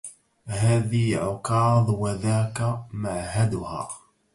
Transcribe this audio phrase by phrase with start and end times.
[0.45, 3.87] هذي عكاظ وذاك معهدها